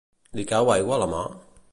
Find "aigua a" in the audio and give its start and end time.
0.77-0.99